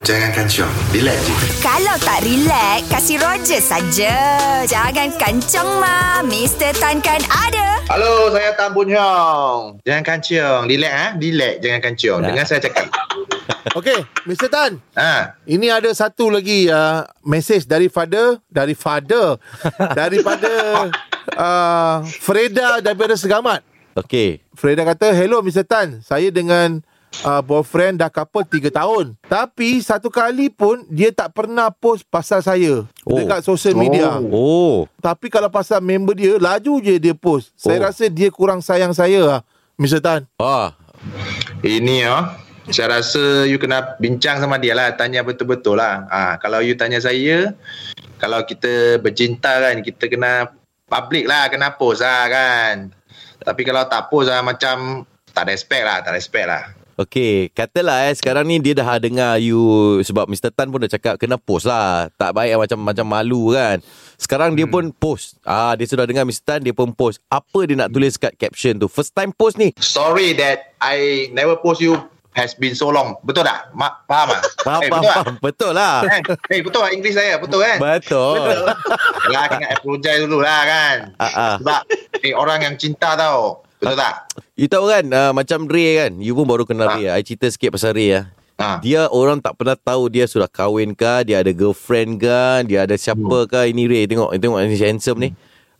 Jangan 0.00 0.32
kancong. 0.32 0.72
Relax 0.96 1.18
je. 1.28 1.34
Kalau 1.60 1.92
tak 2.00 2.24
relax, 2.24 2.88
kasih 2.88 3.20
Roger 3.20 3.60
saja. 3.60 4.16
Jangan 4.64 5.12
kencang 5.20 5.68
mah. 5.76 6.24
Mr. 6.24 6.72
Tan 6.80 7.04
kan 7.04 7.20
ada. 7.28 7.84
Halo, 7.84 8.32
saya 8.32 8.56
Tan 8.56 8.72
Boon 8.72 8.88
Hyong. 8.88 9.76
Jangan 9.84 10.00
kancing. 10.00 10.64
Relax 10.72 10.92
ah, 10.96 11.08
relax. 11.20 11.54
Jangan 11.60 11.80
kancing. 11.84 12.16
Dengar 12.16 12.44
saya 12.48 12.64
cakap. 12.64 12.88
Okey, 13.76 14.00
Mr. 14.24 14.48
Tan. 14.48 14.80
Ha. 14.96 15.36
Ini 15.44 15.68
ada 15.68 15.92
satu 15.92 16.32
lagi 16.32 16.64
uh, 16.72 17.04
message 17.20 17.68
dari 17.68 17.92
father, 17.92 18.40
dari 18.48 18.72
father, 18.72 19.36
daripada 20.00 20.52
uh, 21.36 22.00
Freda 22.08 22.80
daripada 22.80 23.20
Segamat. 23.20 23.60
Okey. 24.00 24.40
Freda 24.56 24.80
kata, 24.80 25.12
"Hello 25.12 25.44
Mr. 25.44 25.68
Tan, 25.68 26.00
saya 26.00 26.32
dengan 26.32 26.80
uh, 27.22 27.42
boyfriend 27.42 28.00
dah 28.00 28.08
couple 28.08 28.44
3 28.44 28.70
tahun. 28.70 29.04
Tapi 29.26 29.82
satu 29.82 30.08
kali 30.08 30.48
pun 30.48 30.82
dia 30.88 31.10
tak 31.10 31.34
pernah 31.34 31.68
post 31.68 32.06
pasal 32.06 32.40
saya 32.40 32.86
Oh. 33.04 33.16
dekat 33.16 33.42
social 33.42 33.74
media. 33.74 34.18
Oh. 34.22 34.30
Oh. 34.30 34.76
Tapi 34.98 35.26
kalau 35.28 35.50
pasal 35.50 35.82
member 35.82 36.14
dia, 36.14 36.38
laju 36.38 36.78
je 36.78 36.94
dia 36.96 37.14
post. 37.14 37.50
Saya 37.54 37.82
Oh. 37.82 37.84
rasa 37.90 38.06
dia 38.06 38.30
kurang 38.30 38.62
sayang 38.62 38.94
saya 38.94 39.20
lah, 39.22 39.40
Mr. 39.76 40.00
Tan. 40.00 40.22
Ah. 40.38 40.72
Ini 41.60 42.06
oh. 42.08 42.24
Saya 42.70 43.02
rasa 43.02 43.50
you 43.50 43.58
kena 43.58 43.98
bincang 43.98 44.38
sama 44.38 44.54
dia 44.54 44.78
lah. 44.78 44.94
Tanya 44.94 45.26
betul-betul 45.26 45.74
lah. 45.74 46.06
Ha, 46.06 46.38
kalau 46.38 46.62
you 46.62 46.78
tanya 46.78 47.02
saya, 47.02 47.58
kalau 48.14 48.46
kita 48.46 49.02
bercinta 49.02 49.58
kan, 49.58 49.82
kita 49.82 50.06
kena 50.06 50.54
public 50.86 51.26
lah. 51.26 51.50
Kena 51.50 51.74
post 51.74 51.98
lah 52.04 52.30
kan. 52.30 52.94
Tapi 53.42 53.62
kalau 53.66 53.82
tak 53.90 54.06
post 54.06 54.30
lah 54.30 54.44
macam 54.46 55.02
tak 55.34 55.50
respect 55.50 55.82
lah. 55.82 55.98
Tak 56.04 56.14
respect 56.14 56.46
lah. 56.46 56.62
Okey, 57.00 57.48
katalah 57.56 58.12
eh 58.12 58.12
sekarang 58.12 58.44
ni 58.44 58.60
dia 58.60 58.76
dah 58.76 59.00
dengar 59.00 59.40
you 59.40 59.56
sebab 60.04 60.28
Mr 60.28 60.52
Tan 60.52 60.68
pun 60.68 60.84
dah 60.84 60.92
cakap 60.92 61.16
kena 61.16 61.40
post 61.40 61.64
lah. 61.64 62.12
Tak 62.20 62.36
baik 62.36 62.52
lah, 62.52 62.60
macam 62.60 62.78
macam 62.84 63.06
malu 63.08 63.56
kan. 63.56 63.80
Sekarang 64.20 64.52
dia 64.52 64.68
pun 64.68 64.92
post. 64.92 65.40
Ah 65.48 65.72
dia 65.80 65.88
sudah 65.88 66.04
dengar 66.04 66.28
Mr 66.28 66.44
Tan 66.44 66.60
dia 66.60 66.76
pun 66.76 66.92
post. 66.92 67.24
Apa 67.32 67.64
dia 67.64 67.72
nak 67.72 67.88
tulis 67.88 68.20
kat 68.20 68.36
caption 68.36 68.76
tu? 68.76 68.84
First 68.84 69.16
time 69.16 69.32
post 69.32 69.56
ni. 69.56 69.72
Sorry 69.80 70.36
that 70.36 70.76
I 70.76 71.32
never 71.32 71.56
post 71.56 71.80
you 71.80 71.96
has 72.36 72.52
been 72.52 72.76
so 72.76 72.92
long. 72.92 73.16
Betul 73.24 73.48
tak? 73.48 73.72
Ma- 73.72 74.04
faham 74.04 74.36
tak? 74.36 74.42
Faham, 74.68 74.82
eh, 74.84 74.90
faham, 74.92 75.00
betul 75.00 75.08
tak? 75.08 75.16
faham. 75.16 75.34
Betul 75.40 75.72
lah. 75.72 75.96
Eh, 76.04 76.20
eh, 76.52 76.60
betul 76.60 76.80
tak 76.84 76.92
English 76.92 77.16
saya? 77.16 77.34
Betul 77.40 77.64
kan? 77.64 77.76
Betul. 77.80 78.60
Lah 79.32 79.44
kena 79.48 79.66
apologize 79.72 80.20
dulu 80.28 80.44
lah 80.44 80.60
kan. 80.68 80.96
Ah, 81.16 81.24
ah. 81.24 81.54
Sebab 81.64 81.80
eh, 82.20 82.36
orang 82.36 82.60
yang 82.60 82.74
cinta 82.76 83.16
tau. 83.16 83.64
Betul 83.80 83.96
tak? 83.96 84.28
You 84.60 84.68
tahu 84.68 84.86
kan 84.86 85.04
uh, 85.08 85.32
macam 85.32 85.64
Ray 85.64 85.96
kan. 85.98 86.12
You 86.20 86.36
pun 86.36 86.44
baru 86.44 86.68
kenal 86.68 86.86
Ah. 86.86 86.94
Ray. 86.94 87.08
I 87.08 87.24
cerita 87.24 87.48
sikit 87.48 87.72
pasal 87.72 87.96
Ray 87.96 88.12
lah. 88.12 88.24
Ha. 88.60 88.76
Dia 88.84 89.08
orang 89.08 89.40
tak 89.40 89.56
pernah 89.56 89.72
tahu 89.72 90.12
dia 90.12 90.28
sudah 90.28 90.44
kahwin 90.44 90.92
ke, 90.92 91.24
dia 91.24 91.40
ada 91.40 91.48
girlfriend 91.48 92.20
ke, 92.20 92.40
dia 92.68 92.84
ada 92.84 92.92
siapa 92.92 93.48
ke. 93.48 93.72
Ini 93.72 93.82
Ray 93.88 94.04
tengok 94.04 94.36
tengok 94.36 94.60
ni 94.60 94.76
handsome 94.76 95.18
ni. 95.18 95.30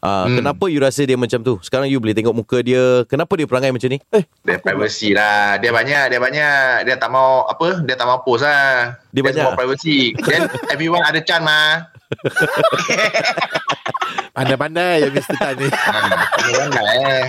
Ah, 0.01 0.25
Hmm. 0.25 0.41
kenapa 0.41 0.65
you 0.65 0.81
rasa 0.81 1.05
dia 1.05 1.13
macam 1.13 1.45
tu? 1.45 1.61
Sekarang 1.61 1.85
you 1.85 2.01
boleh 2.01 2.17
tengok 2.17 2.33
muka 2.33 2.65
dia. 2.65 3.05
Kenapa 3.05 3.37
dia 3.37 3.45
perangai 3.45 3.69
macam 3.69 3.93
ni? 3.93 4.01
Eh, 4.17 4.25
Dia 4.41 4.57
privacy 4.57 5.13
lah. 5.13 5.61
Dia 5.61 5.77
banyak, 5.77 6.05
dia 6.09 6.17
banyak. 6.17 6.89
Dia 6.89 6.97
tak 6.97 7.13
mau 7.13 7.45
apa? 7.45 7.85
Dia 7.85 8.01
tak 8.01 8.09
mau 8.09 8.25
post 8.25 8.49
lah. 8.49 8.97
Dia 9.13 9.21
banyak? 9.21 9.45
semua 9.45 9.53
privacy. 9.53 10.17
Then 10.17 10.49
everyone 10.73 11.05
ada 11.05 11.21
chance 11.21 11.45
mah. 11.45 11.93
Pandai-pandai 14.33 15.05
ya 15.05 15.09
Mr. 15.13 15.37
Tan 15.37 15.53
ni. 15.59 15.69
Ha, 15.69 15.99
dia 16.41 16.55
pandai 16.57 16.97
eh. 17.05 17.25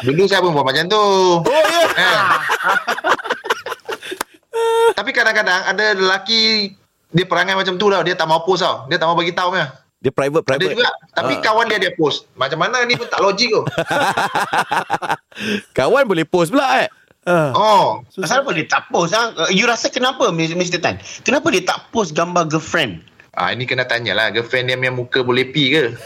Dulu 0.00 0.22
saya 0.24 0.38
pun 0.38 0.52
buat 0.52 0.62
macam 0.62 0.84
tu. 0.86 1.02
Oh 1.40 1.62
ya. 1.64 1.82
Kan? 1.98 2.16
Tapi 4.94 5.10
kadang-kadang 5.12 5.60
ada 5.64 5.84
lelaki 5.92 6.72
dia 7.08 7.24
perangai 7.24 7.54
macam 7.54 7.74
tu 7.74 7.86
lah. 7.86 8.02
Dia 8.02 8.14
tak 8.14 8.26
mau 8.26 8.42
post 8.42 8.60
tau. 8.60 8.86
Dia 8.86 8.96
tak 8.96 9.06
mau 9.06 9.14
bagi 9.14 9.32
tahu 9.32 9.52
punya. 9.52 9.68
dia 9.98 10.10
private 10.10 10.40
Ada 10.40 10.50
private. 10.52 10.70
juga. 10.72 10.88
Tapi 11.10 11.32
Ah. 11.32 11.40
kawan 11.40 11.66
dia 11.66 11.78
dia 11.80 11.92
post. 11.92 12.30
Macam 12.32 12.58
mana 12.60 12.82
ni 12.84 12.94
pun 12.94 13.06
tak 13.06 13.18
logik 13.18 13.50
tu. 13.50 13.62
Kawan 15.74 16.06
boleh 16.06 16.22
post 16.22 16.50
pula 16.50 16.66
eh. 16.78 16.88
Ah. 17.24 17.50
Oh. 17.52 18.06
Kenapa 18.12 18.54
dia 18.54 18.64
tak 18.64 18.86
post 18.88 19.10
ha? 19.10 19.34
Uh, 19.36 19.50
You 19.50 19.66
rasa 19.66 19.86
kenapa 19.88 20.30
Mr. 20.30 20.78
Tan? 20.78 20.96
Kenapa 21.20 21.50
dia 21.50 21.60
tak 21.60 21.90
post 21.90 22.14
gambar 22.14 22.46
girlfriend? 22.46 23.02
Ah 23.34 23.50
ini 23.50 23.62
kena 23.64 23.84
tanya 23.84 24.14
lah 24.14 24.30
girlfriend 24.30 24.66
dia 24.66 24.74
punya 24.74 24.90
muka 24.90 25.22
boleh 25.22 25.46
pi 25.46 25.70
ke? 25.70 25.94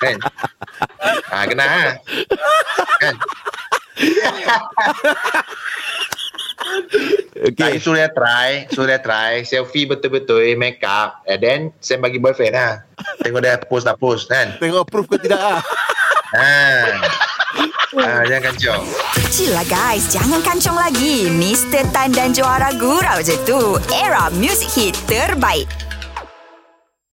kan? 0.00 0.16
Ah 1.30 1.44
kena 1.46 1.64
ha. 1.64 1.84
Kan? 3.00 3.14
Okay. 7.40 7.56
Tak, 7.56 7.80
suruh 7.80 7.96
dia 7.96 8.10
try, 8.12 8.68
suruh 8.68 8.86
dia 8.86 9.00
try 9.00 9.40
selfie 9.48 9.88
betul-betul 9.88 10.44
make 10.60 10.84
up 10.84 11.24
and 11.24 11.40
then 11.40 11.60
saya 11.80 11.96
bagi 11.98 12.20
boyfriend 12.20 12.52
lah. 12.52 12.84
Tengok 13.24 13.40
dia 13.40 13.56
post 13.64 13.88
tak 13.88 13.96
post 13.96 14.28
kan? 14.28 14.54
Tengok 14.60 14.84
proof 14.86 15.08
ke 15.08 15.16
tidak 15.24 15.40
ah. 15.40 15.60
Ha. 16.36 16.52
Ah, 17.98 18.22
jangan 18.22 18.52
kancong. 18.52 18.84
Chill 19.34 19.50
lah 19.50 19.66
guys. 19.66 20.06
Jangan 20.14 20.38
kancang 20.46 20.78
lagi. 20.78 21.26
Mr. 21.26 21.82
Tan 21.90 22.14
dan 22.14 22.30
Johara 22.30 22.70
Gurau 22.78 23.18
je 23.18 23.34
tu. 23.42 23.80
Era 23.90 24.30
music 24.38 24.70
hit 24.70 24.94
terbaik. 25.10 25.66